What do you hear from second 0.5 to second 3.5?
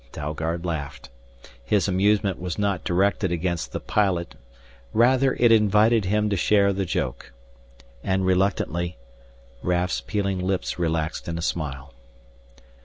laughed. His amusement was not directed